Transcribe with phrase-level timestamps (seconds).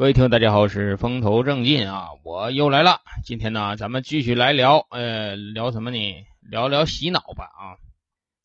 [0.00, 3.02] 各位听众，大家好，我是风头正劲啊，我又来了。
[3.22, 5.98] 今天呢，咱们继续来聊，呃，聊什么呢？
[6.40, 7.76] 聊聊洗脑吧啊。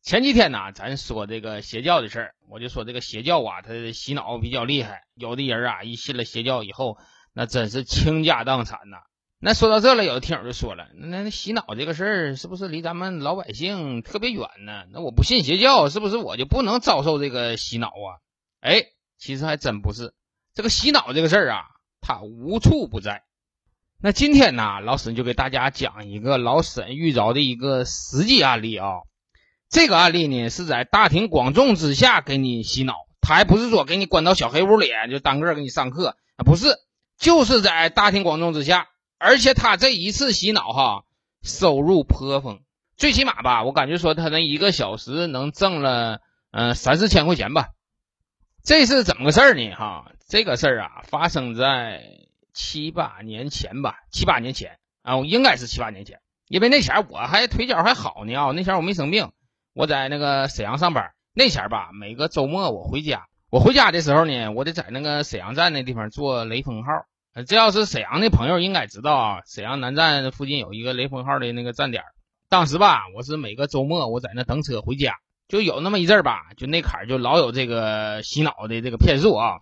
[0.02, 6.98] 前几天呢，咱说这个邪教的事儿，我就说这个邪教啊，它洗脑比较厉害，有的人啊，一信了邪教以后，
[7.34, 8.98] 那真是倾家荡产呐。
[9.40, 14.84] 那说到这了，有的听友就说了，那那洗脑这个事儿是不是离咱们老百姓特别远呢？
[14.92, 18.20] 那我不信邪教，是不是我就不能遭受这个洗脑啊？
[18.60, 18.88] 哎，
[19.18, 20.14] 其实还真不是。
[20.56, 21.66] 这个洗脑这个事儿啊，
[22.00, 23.24] 它无处不在。
[24.02, 28.88] 那今天呢，老沈就给大家讲一个老沈遇着的一个实际案例啊。
[29.70, 36.78] 这个案例呢，是在大庭广众之下给你洗脑，他还不是说给你关到小黑屋里就单个给你上课啊，不是，
[37.20, 38.88] 就是在大庭广众之下。
[39.18, 41.04] 而且他这一次洗脑哈，
[41.44, 42.62] 收入颇丰，
[42.96, 47.72] 最起码吧，我感觉说他那一个小时能挣了嗯三四千块钱吧。
[48.64, 49.76] 这是怎么个事儿呢？
[49.76, 50.12] 哈。
[50.28, 52.02] 这个事儿啊，发生在
[52.52, 59.32] 七八年前吧，七八年前啊，应该是七八年前，因为那前我还腿脚还好呢啊，那前我没生病，
[59.76, 61.12] 我在那个沈阳上班。
[61.36, 66.92] 那前吧，每个周末我回家，我回家的时候呢，我得在那个沈阳站那地方坐雷锋号。
[67.46, 72.04] 这要是沈阳的朋友应该知道啊，沈阳南站附近有一个雷锋号的那个站点。
[72.50, 79.60] 当时吧，我是每个周末我在那等车回家，就有那么一阵儿吧，就那坎儿就老有这个洗脑的这个骗术啊。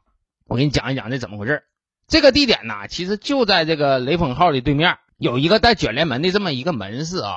[0.47, 1.63] 我给你讲一讲这怎么回事
[2.07, 7.31] 这个地点呢，其实就在这个雷锋号的对面，有一个带卷帘门的这么一个门市啊。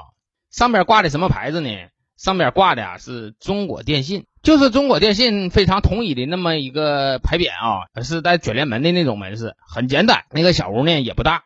[0.50, 1.68] 上边挂的什么牌子呢？
[2.16, 10.24] 上边挂的啊是中国电信，就是中国电信非常统一的那么一个牌匾啊，是带卷帘门的那种门市，很简单。
[10.30, 11.44] 那个小屋呢也不大，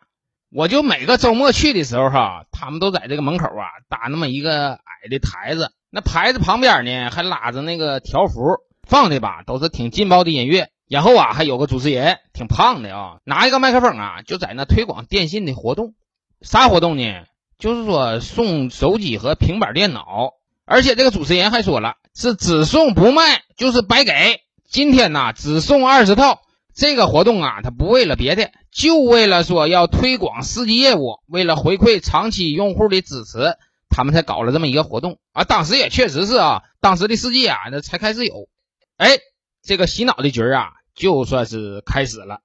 [0.49, 8.39] 我就每个周末去的时候哈，他们都在这个门口啊搭那么一个矮的台子，那牌子旁边呢还拉着那个条幅，
[8.87, 10.69] 放的吧都是挺劲爆的音乐。
[10.91, 15.93] 然后啊，还有个主持人，挺胖的啊，拿一个麦克风啊，就在那推广电信的活动。
[16.41, 17.23] 啥活动呢？
[17.57, 20.33] 就是说送手机和平板电脑，
[20.65, 24.41] 而且这个主持人还说了，是只送不卖，就是白给。
[24.67, 26.41] 今天呢，只送二十套。
[26.75, 33.55] 这个活动啊，他不为了别的，就为了说要推广司机业务，为了回馈长期用户的支持，
[33.89, 35.45] 他们才搞了这么一个活动啊。
[35.45, 38.33] 当时也确实是啊，当时的司机啊，那才开始有。
[38.97, 39.19] 哎，
[39.63, 40.71] 这个洗脑的局啊。
[40.93, 42.39] 就算是开始了，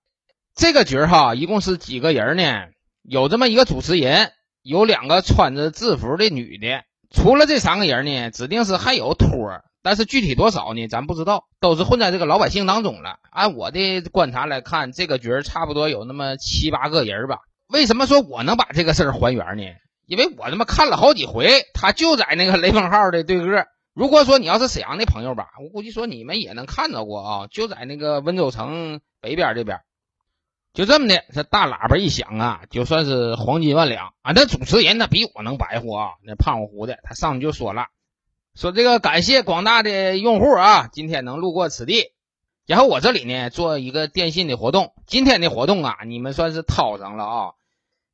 [0.54, 2.68] 这个局儿哈，一共是几个人呢？
[3.02, 6.82] 有这么一个主持人，有两个穿着制服的女的。
[7.10, 10.88] 除了这三个人呢，指定是还有托儿，但是具体多少呢？
[10.88, 13.18] 咱不知道，都是混在这个老百姓当中了。
[13.30, 17.38] 按我的观察来看，这个局儿差不多有那么七八个人吧。
[17.68, 19.62] 为什么说我能把这个事儿还原呢？
[20.06, 23.66] 因为我他妈看了好几回，他就在那个雷锋号的对个。
[23.96, 29.80] 如果说你要是沈阳的朋友吧，我估计说你们也能看到过啊，就在那个温州城北边这边，
[30.74, 34.32] 就这么的，这大喇叭一响啊，就算是黄金万两啊。
[34.34, 37.86] 那主持人那比我能白活啊，那胖乎乎的，他上去就说了，
[38.54, 42.12] 说这个感谢广大的用户啊，今天能路过此地，
[42.66, 47.52] 然后我这里呢做一个电信的活动，今天的活动啊，你们算是掏上了啊。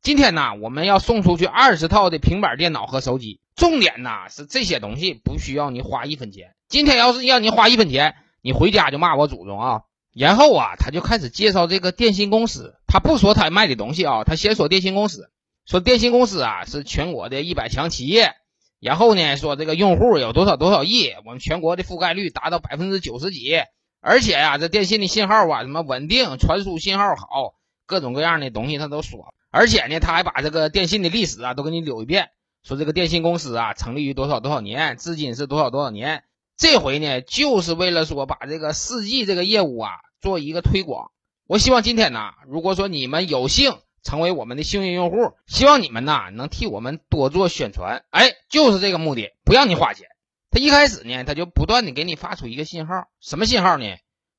[0.03, 3.39] 今天呢，我们要送出去二十套的平板电脑和手机。
[3.55, 6.57] 重点呢是这些东西不需要你花一分钱。
[6.69, 9.83] 今天要是让你花一分钱，你回家就骂我祖宗啊！
[10.13, 12.75] 然后啊，他就开始介绍这个电信公司。
[12.89, 15.31] 他不说他卖的东西啊，他先说电信公司，
[15.67, 18.33] 说电信公司啊是全国的一百强企业。
[18.81, 23.55] 然后呢，说这个用户有多少多少亿，我们全国的覆盖率达到百分之九十几。
[24.01, 27.55] 而且呀，这电信的信号啊，什么稳定，传输信号好，
[27.87, 29.33] 各种各样的东西他都说。
[29.53, 32.31] 而且呢，他还把这个电信的历史啊都给你捋一遍，
[32.65, 36.25] 说这个电信公司啊成立于多少多少年，至今是多少多少年。
[36.57, 39.91] 这回呢，就是为了说把这个四 G 这个业务啊
[40.23, 41.11] 做一个推广。
[41.47, 48.05] 我希望今天呢，如果说你们有幸成为我们的幸运用户，希望你们呐能替我们多做宣传。
[48.11, 50.07] 哎，就是这个目的，不让你花钱。
[50.51, 53.85] 他一开始呢，他就不断的给你发出一个信号，什么信号呢？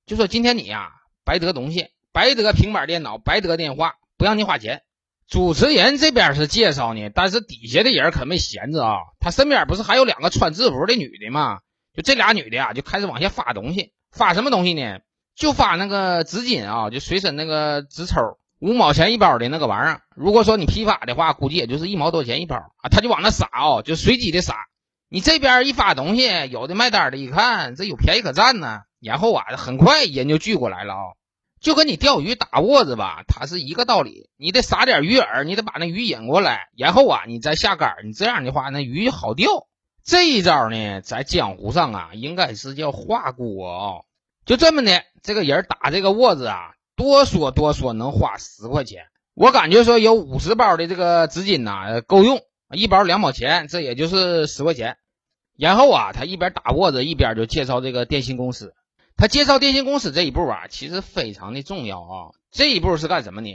[0.06, 0.92] 就说今天你呀
[1.24, 4.82] 白得东西，白得平板电脑，白得电话，不让你花钱。
[5.34, 8.98] 主持人这边是介绍呢，但是底下的人可没闲着啊。
[9.20, 11.58] 他身边不是还有两个穿制服的女的吗？
[11.96, 13.94] 就这俩女的啊，就开始往下发东西。
[14.12, 15.00] 发什么东西呢？
[15.36, 20.02] 就发那个纸巾啊，就随身那个纸抽，五毛钱一包的那个玩意儿。
[20.16, 22.90] 如果说你批发的话，估计也就是一毛多钱一包啊。
[22.92, 24.56] 他就往那撒哦，就随机的撒。
[25.10, 28.82] 你这边一发东西，有的卖单的一看，这有便宜可占呢。
[29.02, 31.00] 然后啊，很快人就聚过来了啊。
[31.64, 34.30] 就跟你钓鱼打窝子吧，它是一个道理。
[34.36, 37.96] 你得撒点鱼饵，你得把那鱼引过来，然后啊，你再下杆。
[38.04, 39.48] 你这样的话，那鱼好钓。
[40.04, 43.88] 这一招呢，在江湖上啊，应该是叫画锅啊。
[44.46, 49.06] 就这么的，这个人打这个窝子啊，多说多说能花十块钱。
[49.34, 52.42] 我感觉说有五十包的这个纸巾呐够用，
[52.74, 54.98] 一包两毛钱，这也就是十块钱。
[55.58, 58.74] 然后啊，他一边打窝子一边就介绍这个电信公司。
[59.16, 62.32] 他介绍电信公司这一步啊，其实非常的重要啊。
[62.52, 63.50] 这一步是干什么呢？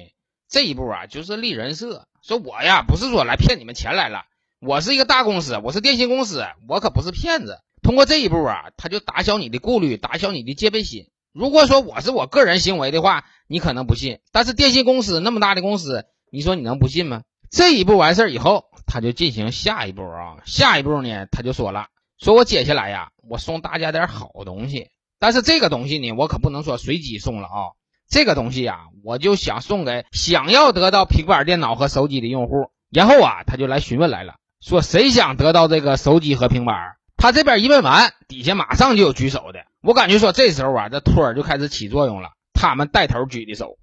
[0.48, 2.06] 这一步啊，就是立人设。
[2.22, 4.24] 说我呀，不是说来骗你们钱来了，
[4.60, 7.58] 我是一个大公司，我是电信公司，我可不是骗子。
[7.82, 11.10] 通过这一步啊，他就打消你的顾虑，打消你的戒备心。
[11.32, 14.18] 如果说我是我个人行为的话，你可能不信。
[14.32, 17.22] 但是电信公司那么大的公司，你说你能不信吗？
[17.50, 20.38] 这一步完事儿以后，他就进行下一步啊。
[20.44, 21.86] 下一步呢，他就说了，
[22.18, 24.90] 说我接下来呀，我送大家点好东西。
[25.18, 27.74] 但是这个东西呢，我可不能说随机送了啊。
[28.08, 32.70] 这个东西呀，我就想送给想要得到平板电脑和手机的用户。
[32.90, 36.74] 然后啊，他就来询问来了，说谁想得到这个手机和平板？
[37.16, 39.60] 他这边一问完，底下马上就有举手的。
[39.82, 43.76] 我感觉说这时候啊，这托儿就开始起作用了，他们带头举的手。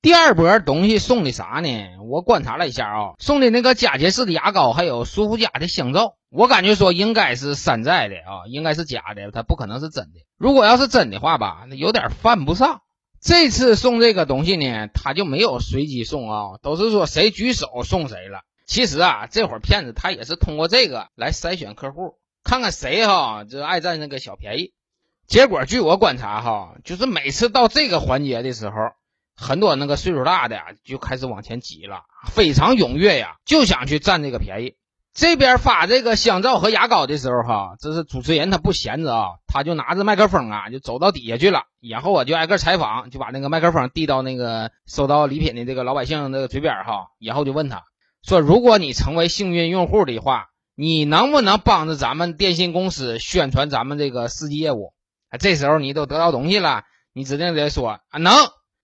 [0.00, 1.68] 第二波东西送的啥呢？
[2.08, 6.14] 我观察了一下啊，送的那个佳洁士的牙膏，还有舒肤佳的香皂。
[6.30, 10.20] 我感觉说应该是山寨的啊，应该是假的，它不可能是真的。
[10.38, 12.82] 如果要是真的话吧，那有点犯不上。
[13.20, 18.42] 这次送这个东西呢，他就没有随机送啊，都是说谁举手送谁了。
[18.66, 22.14] 其实啊，这会儿骗子他也是通过这个来筛选客户。
[22.44, 24.72] 看看谁哈，就爱占那个小便宜。
[25.26, 28.76] 结果据我观察哈，就是每次到这个环节的时候，
[29.38, 34.74] 很多那个岁数大的呀就开始往前挤了，非常踊跃呀，就想去占这个便宜。
[35.14, 47.84] 这边发这个香皂和牙膏的时候哈，这是主持人他不闲着啊，他就拿着麦克风啊，就走到底下去了，然后我就挨个采访，就把那个麦克风递到那个收到礼品的这个老百姓那个嘴边哈，然后就问他
[48.26, 50.48] 说：“如果你成为幸运用户的话。”
[50.80, 54.94] 你能不能帮着咱们电信公司宣传咱们这个司机业务？
[55.40, 58.32] 这时候你都得到东西了，你指定得说啊能。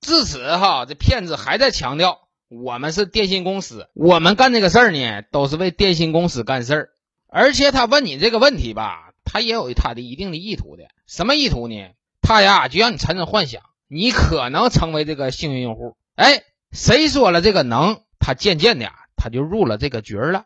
[0.05, 6.89] 至此哈，这骗子还在强调我们是电信公司，我们干这个事儿呢，都是为电信公司干事儿。
[7.27, 10.85] 而且他问你这个问题吧，他也有他的一定的意图的。
[11.07, 11.75] 什么意图呢？
[12.21, 15.97] 他呀就让你产生幻想，你可能成为这个幸运用户。
[16.15, 18.01] 哎，谁说了这个能？
[18.21, 20.45] 他渐渐的他就入了这个局了，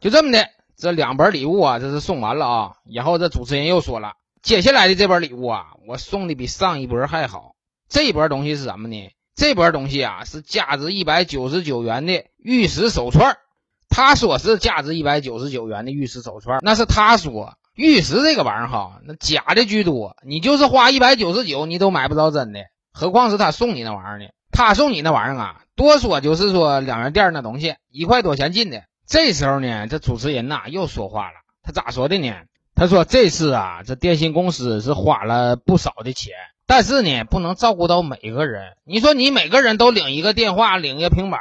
[0.00, 0.48] 就这么的。
[0.76, 2.72] 这两本礼物啊，这是送完了啊。
[2.84, 7.54] 然后这主持人又说了，接下来的这本礼物啊，我送的比上一波还好。
[7.88, 9.10] 这波东西是什么呢？
[9.34, 13.36] 这波东西啊，是价值一百九十九元的玉石手串。
[13.88, 17.54] 他说是价值一百九十九元的玉石手串，那是他说。
[17.74, 20.16] 玉石这个玩意儿哈，那假的居多。
[20.26, 22.60] 你就是花一百九十九，你都买不着真的，
[22.92, 24.26] 何况是他送你那玩意儿呢？
[24.50, 28.82] 他送你那玩意儿啊，多说就是说两元店那东西，一块多钱进的。
[29.06, 31.34] 这时候呢，这主持人呐又说话了。
[31.62, 32.34] 他咋说的呢？
[32.74, 36.32] 他说：“这次啊，这电信公司是花了不少的钱，
[36.68, 38.76] 但是呢，不能照顾到每个人。
[38.84, 41.40] 你说你每个人都领一个电话，领一个平板，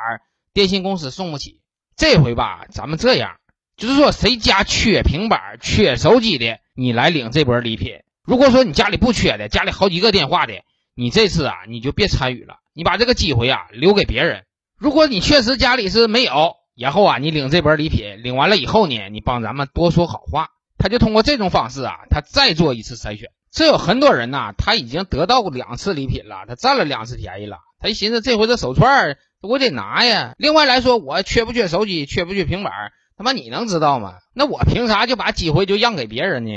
[0.54, 1.60] 电信公司送不起。
[1.98, 3.36] 这回吧，咱们这样，
[3.76, 8.00] 就是说谁家缺平板、缺手机的，你来领这波礼品。
[8.24, 10.54] 如果说你家里不缺的，家里好几个电话的，
[10.96, 14.46] 你这次啊，你就别参与了，你把这个机会啊留给别人。
[14.78, 20.52] 如果你确实家里是没有。”然后啊，你领这波礼品，领完了以后呢，你帮咱们多说好话。
[20.78, 23.32] 他就通过这种方式啊，他再做一次筛选。
[23.52, 27.58] 这有很多人呐，他已经得到过两次礼品了，他占了两次便宜了。
[27.80, 30.34] 他一寻思，这回这手串我得拿呀。
[30.38, 32.74] 另外来说，我缺不缺手机，缺不缺平板，
[33.18, 34.16] 他妈你能知道吗？
[34.34, 36.52] 那我凭啥就把机会就让给别人呢？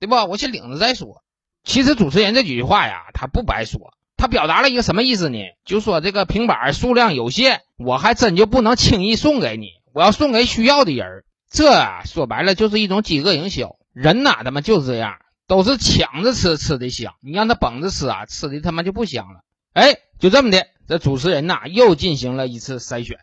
[0.00, 0.14] 对不？
[0.14, 1.22] 我先领着再说。
[1.64, 3.94] 其实主持人这几句话呀，他不白说。
[4.16, 5.38] 他表达了一个什么意思呢？
[5.64, 11.24] 就说这个平板数量有限，我还真就不能轻易送给你，我要送给需要的人。
[11.50, 13.76] 这啊，说白了就是一种饥饿营销。
[13.92, 17.14] 人呐，他妈就是这样，都是抢着吃，吃的香。
[17.20, 19.40] 你让他绷着吃啊，吃的他妈就不香了。
[19.72, 23.18] 哎，就这么的，这主持人呐又进行了一次筛选，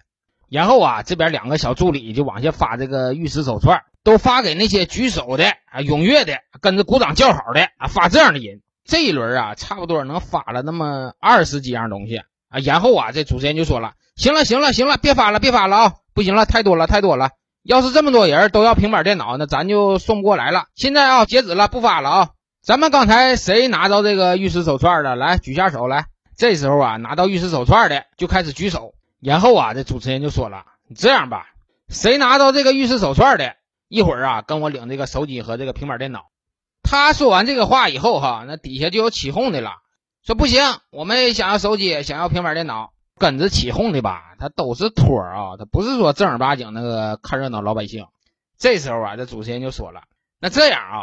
[0.49, 8.61] 然后啊，这边两个小助理就往下发这个玉石手串，都发给那些举手的啊、踊跃的、跟着鼓掌叫好的啊，发这样的人。
[8.83, 17.29] 这一轮啊，差不多能发了那么二十几样东西啊，然后啊，这主持人就说了：“行了，行了，行了，别发了，别发了啊，不行了，太多了，太多了。
[17.63, 20.65] 要是这么多人都要平板电脑，那咱就送不过来了。
[20.75, 22.29] 现在啊，截止了，不发了啊。
[22.61, 25.15] 咱们刚才谁拿到这个玉石手串的？
[25.15, 26.05] 来举下手来。
[26.37, 28.93] 这时候啊，拿到玉石手串的就开始举手。
[29.21, 31.47] 然后啊，这主持人就说了：你这样吧，
[31.89, 33.55] 谁拿到这个玉石手串的，
[33.87, 36.27] 一会儿啊，跟我领这个手机和这个平板电脑。”
[36.81, 39.71] 他说完这个话以后，哈，那底下就有起哄的了，
[40.25, 48.05] 说不行，我们也想要手机，想要平板电脑，跟着起哄的吧，他都是托儿啊，他不是说正儿八经那个看热闹老百姓。
[48.57, 50.01] 这时候啊，这主持人就说了，
[50.39, 50.97] 那这样啊，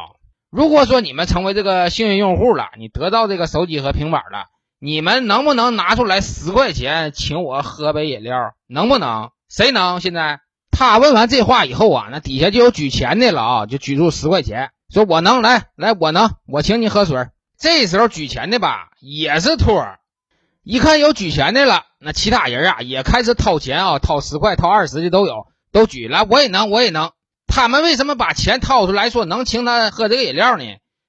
[0.50, 4.46] 如果说你们成为这个幸运用户了，你得到这个手机和平板了，
[4.78, 8.54] 你们能不能拿出来十块钱请我喝杯饮料？
[8.66, 9.30] 能不能？
[9.48, 10.00] 谁能？
[10.00, 17.28] 现在他问完这话以后啊，那底下就有举钱的了啊，就举出十块钱，说我能来来，我能，我请你喝水。
[17.58, 19.98] 这时候举钱的吧也是托儿，
[20.68, 27.12] 一看有举钱的了，那其他人啊也开始掏钱啊，掏十块、掏二十的都有，都举来，我也能，我也能。
[27.46, 30.64] 他们为什么把钱掏出来说能请他喝这个饮料呢？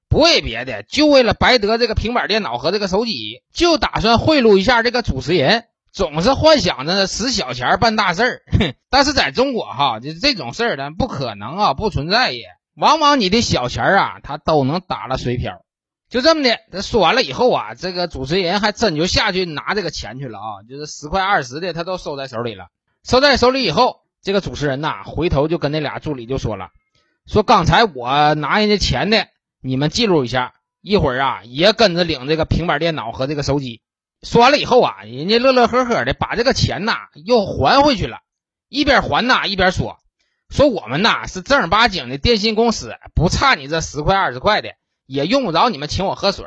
[0.09, 8.41] 不为别的，就为了白得这个平板电脑和这个手机，就打算贿赂一下这个主持人，总是幻想着使小钱办大事儿。
[8.91, 12.43] 但是在中国哈，就这种事儿呢，不可能啊，不存在也。
[12.75, 15.63] 往往你的小钱啊，他都能打了水漂。
[16.09, 22.67] 就这么的，他说完了以后啊，这个主持人还真就下去拿这个钱去了啊，就是十块二十的，他都收在手里了。
[23.03, 26.69] 收在手里以后，这个主持人呐，回头就跟那俩助理就说了，
[27.25, 29.27] 说刚才我拿人家钱的。
[29.59, 33.81] 你们记录一下，一会儿啊也跟着领这个平板电脑和这个手机。
[34.21, 38.19] 说完了以后啊，人家乐乐呵呵的把这个钱呐又还回去了，
[38.69, 39.97] 一边还呐一边说
[40.49, 44.69] ：“说我们呐是正儿八经的电信公司，不差你这十块二十块的，
[45.07, 46.45] 也用不着你们请我喝水。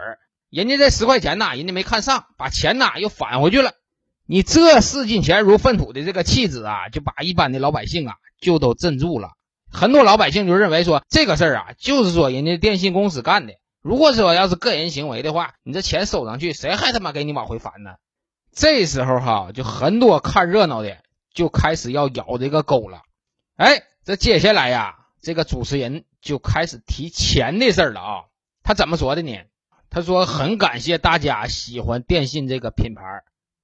[0.51, 3.73] 人家这十块钱呐，人家没看上，把钱呐又返回去了。
[4.27, 9.31] 你这视金钱如粪土的这个气质啊，就把一般的老百姓啊就都镇住了。”
[9.73, 13.55] 很多老百姓就认为说这个事儿啊，就是说人家电信公司干的。
[13.81, 17.93] 如果说要是个人行为的话，你这钱收上去，谁还他妈给你往回返呢？
[18.53, 20.97] 这时候哈，就很多看热闹的
[21.33, 23.03] 就开始要咬这个钩了。
[23.57, 28.25] 哎，这接下来呀，这个主持人就开始提钱的事儿了啊。
[28.71, 29.37] 他怎么说的呢？
[29.91, 33.03] 他说很感谢大家喜欢电信这个品牌。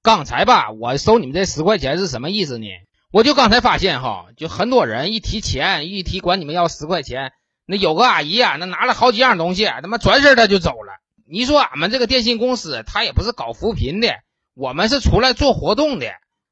[0.03, 2.67] 刚才吧，我收你们这十块钱是什么意思呢？
[3.13, 7.31] 我就刚才发现哈，就很多人一提钱，一提管你们要十块钱，
[7.65, 10.99] 那有个阿姨啊，那拿了好几样东西，他妈转身他就走了。
[11.25, 14.09] 你说俺们这个电信公司，他也不是搞扶贫的，
[14.55, 16.07] 我们是出来做活动的，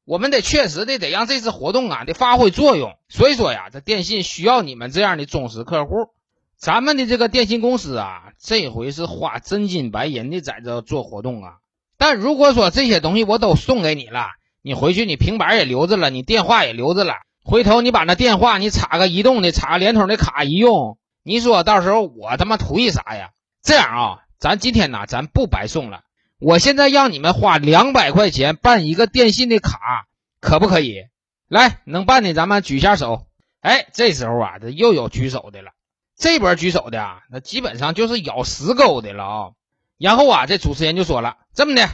[0.06, 2.94] 我们得确实的得让这次活动啊得发挥作用。
[3.10, 6.15] 所以说呀，这电信需要你们这样的忠实客户。
[6.58, 11.54] 咱们的这个电信公司啊，这回是花真金白银的在这做活动啊。
[11.98, 14.26] 但如果说这些东西我都送给你了。
[14.62, 17.14] 你回去，你平板也留着了，你电话也留着了。
[17.44, 23.30] 回头你把那电话，你插个移动的，插个联通的卡一用，你说到时候我他妈图一啥呀？
[23.62, 26.00] 这样啊，咱今天呢，咱不白送了。
[26.40, 30.06] 我现在让你们花两百块钱办一个电信的卡，
[30.40, 31.04] 可不可以？
[31.48, 33.26] 来，能办的咱们举下手。
[33.60, 35.70] 哎，这时候啊，这又有举手的了。
[36.16, 39.50] 这波举手的啊，那基本上就是咬死狗的了啊。
[39.98, 41.88] 然后啊，这主持人就说了，这么的，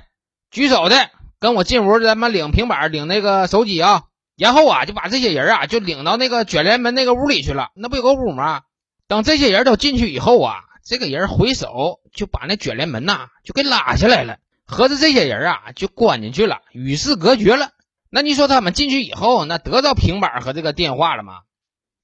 [0.51, 1.11] 举手的。
[1.39, 4.05] 跟我进屋，咱们领平板，领那个手机啊，
[4.37, 7.71] 然后啊，就把这些人啊，就领到那个卷帘门那个屋里去了。
[7.75, 8.63] 那不有个屋吗？
[9.09, 17.71] 等这些人都进去以后啊，这个人回手就把那卷帘门呐，就给拉下来了，合着这些人啊，就关进去了，与世隔绝了。
[18.09, 21.41] 那你说他们进去以后，那得到平板和这个电话了吗？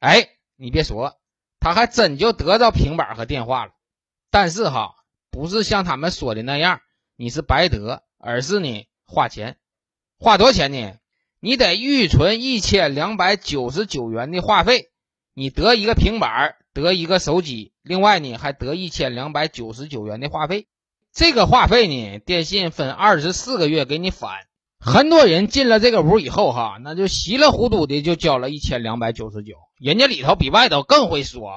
[0.00, 1.17] 哎，你别说，
[1.60, 3.72] 他还真就得到平板和电话了。
[4.30, 4.94] 但是哈，
[5.30, 6.80] 不是像他们说的那样，
[7.16, 8.84] 你是白得，而是呢。
[9.10, 9.56] 花钱，
[10.18, 10.98] 花多少钱呢？
[11.40, 14.90] 你得预存一千两百九十九元的话费，
[15.32, 20.66] 你得一个平板，得一个手机，另外呢还得一千两百九十九元的话费。
[21.10, 24.47] 这个话费呢，电信分二十四个月给你返。
[24.80, 31.56] 很多人进了这个屋以后，哈，那就稀里糊涂的就交了一千两百九十九，人家里头比外头更会说啊，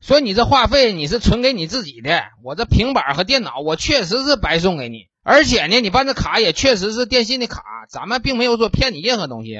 [0.00, 5.06] 说你这话费你是存给你自己的，我这平板和电脑我确实是白送给你。
[5.22, 9.58] 而且呢，你办这卡也确实是电信的卡，咱们并没有说骗你任何东西。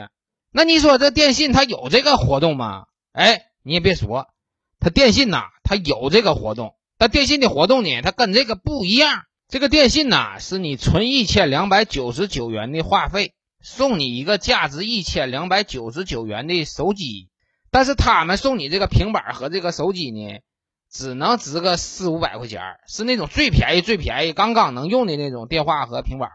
[0.52, 2.84] 那你说这电信它有这个活动吗？
[3.12, 4.26] 哎，你也别说，
[4.78, 6.74] 它电信呐，它有这个活动。
[6.96, 9.22] 但电信的活动呢，它跟这个不一样。
[9.54, 17.28] 这个电信呐，是你存一千两百九十九元的话费，送你一个价值一千两百九十九元的手机。
[17.70, 20.40] 但是他们送你这个平板和这个手机呢？
[20.90, 26.30] 只能值个四五百块钱，是那种最便宜、最便宜、刚刚能用的那种电话和平板。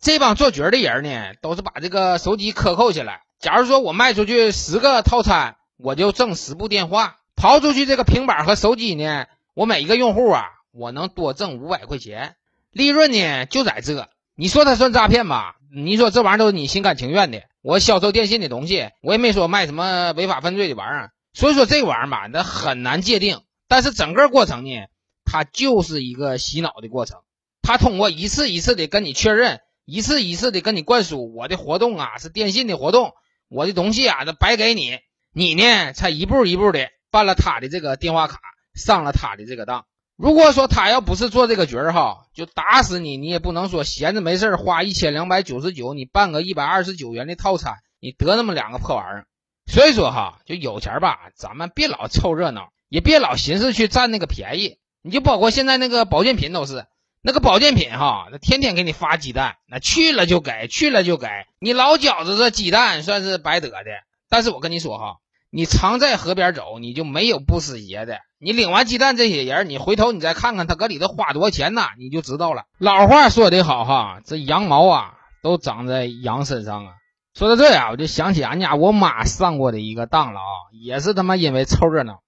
[0.00, 3.20] 这帮做角的人呢，都是把这个手机克扣下来。
[3.40, 12.36] 假如说我卖出去十个套餐，我就挣十部电话；刨出去这个平板和手机呢，我每一个用户啊，我能多挣五百块钱。
[12.74, 14.08] 利润呢就在这。
[14.34, 15.54] 你说他算诈骗吧？
[15.72, 17.42] 你说这玩意儿都是你心甘情愿的。
[17.62, 21.10] 我销售电信的东西，我也没说卖什么违法犯罪的玩意儿。
[21.32, 23.40] 所以说这玩意儿吧，那很难界定。
[23.68, 24.86] 但是整个过程呢，
[25.24, 27.20] 它就是一个洗脑的过程。
[27.62, 33.12] 他通过一次一次的跟你确认，一次一次的跟你灌输，我的活动啊是电信的活动，
[33.48, 34.98] 我的东西啊都白给你，
[35.32, 38.40] 你呢才一步一步的办了他的这个电话卡，
[38.74, 39.86] 上了他的这个当。
[40.16, 49.26] 如果说他要不是做这个角儿哈，就打死你，你也不能说闲着没事花一千两百九十九，你办个一百二十九元的套餐，你得那么两个破玩意儿。
[49.66, 54.78] 所以说哈，就有钱吧，咱们别老凑热闹，也别老寻思去占那个便宜。
[55.02, 56.86] 你就包括现在那个保健品都是，
[57.20, 61.26] 那个保健品哈，那天天给你发鸡蛋，那去了就给，去了就给
[61.58, 63.84] 你老觉着这鸡蛋算是白得的。
[64.28, 65.16] 但是我跟你说哈，
[65.54, 68.18] 你常在河边走，你就没有不湿鞋的。
[68.40, 72.64] 你领完鸡蛋，这些人，你回头你再看看他搁里头花多少钱呢，你就知道了。
[72.76, 75.12] 老话说得好哈，这羊毛啊
[75.44, 76.92] 都长在羊身上啊。
[77.34, 82.18] 说到这呀，我就想起俺家我妈上过的一个当了啊，也是他妈因为凑热闹。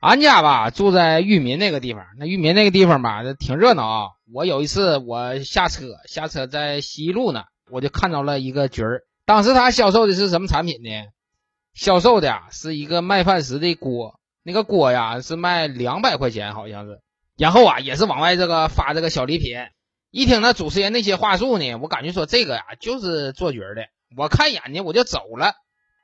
[0.00, 4.08] 俺家吧住在裕民那个地方，那裕民那个地方吧，挺热闹啊。
[4.30, 9.00] 我有一次我下车，下车在西路呢，我就看到了一个局儿。
[9.24, 10.90] 当时他销售的是什么产品呢？
[11.78, 17.00] 销售的是一个麦饭石的锅，那个锅呀是卖两百块钱，好像是。
[17.36, 19.56] 然后啊，也是往外这个发这个小礼品。
[20.10, 23.86] 一听那主持人那些话术呢，我感觉说这个呀就是做角的。
[24.16, 25.54] 我看一眼呢，我就走了，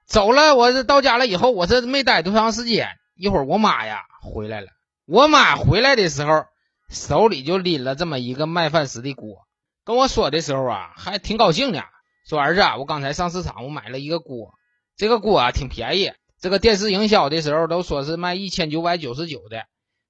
[0.06, 0.54] 走了。
[0.54, 4.68] 我这到家了以后，我这没待多长时间，一会儿我妈呀回来了。
[5.06, 6.44] 我妈回来的时候，
[6.88, 9.48] 手里就拎了这么一个麦饭石的锅，
[9.84, 11.82] 跟我说的时候啊，还挺高兴的，
[12.28, 14.54] 说儿子啊，我刚才上市场，我买了一个锅，
[14.96, 19.64] 这个锅啊挺便宜，这个电视营销的时候都说是卖一千九百九十九的，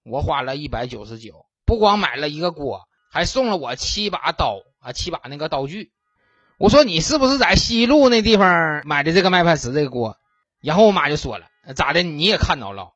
[0.04, 5.90] 我花了一百九十九，不光买了一个锅，还送了我七把刀啊，七把那个刀具。
[6.58, 10.18] 我说你是不是在西路那地方买的这个麦饭石这个锅？
[10.60, 12.02] 然后我妈就说了，咋的？
[12.02, 12.90] 你也看到了？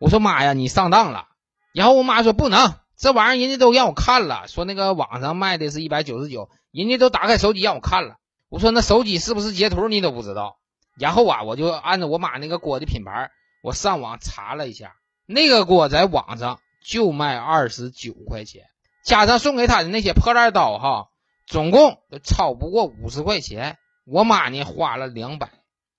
[0.00, 1.26] 我说妈呀，你上当了。
[1.72, 8.16] 然后我妈说不能，这玩意儿人家都让我看了，说那个网上卖的是一百九十九，人家都打开手机让我看了。
[8.48, 10.56] 我说那手机是不是截图你都不知道？
[10.98, 13.30] 然后啊，我就按照我妈那个锅的品牌，
[13.62, 18.64] 我上网查了一下，那个锅在网上就卖二十九块钱，
[19.04, 21.08] 加上送给他的那些破烂刀哈。
[21.46, 25.48] 总共都超不过五十块钱，我妈呢花了两百。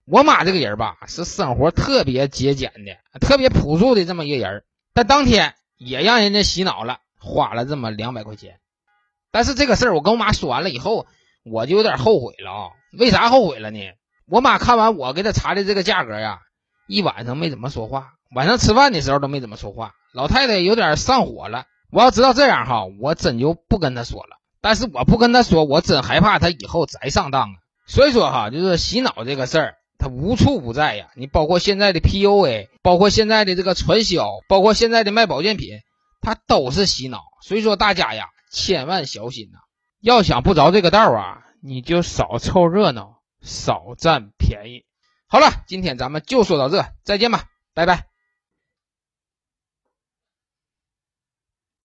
[0.06, 4.64] 我妈这个人吧，是生活特别节俭的，特别朴素的这么一个人。
[4.94, 8.60] 但当天也让人家洗脑了，花了这么两百块钱。
[9.32, 11.08] 但是这个事儿我跟我妈说完了以后，
[11.44, 12.70] 我就有点后悔了啊。
[12.92, 13.80] 为啥后悔了呢？
[14.30, 16.40] 我妈看完我给她查的这个价格呀，
[16.88, 19.92] 一晚上没怎么说话，晚上吃饭的时候都没怎么说话。
[20.14, 21.66] 老太太有点上火了。
[21.92, 24.38] 我要知道这样哈，我真就不跟她说了。
[24.62, 27.56] 但是我不跟他说，我真害怕他以后再上当啊。
[27.88, 31.08] 所以说哈，就是洗脑这个事儿，它无处不在呀。
[31.16, 35.80] 你包括现在的 PUA，包括现在的这个传销，包括现在的卖保健品，
[36.22, 37.22] 它都是洗脑。
[37.42, 39.60] 所以说大家呀，千万小心呐。
[40.02, 44.86] 要想不着这个道啊，你就少凑热闹，少占便宜。
[45.28, 48.09] 好了，今天咱们就说到这，再见吧，拜拜。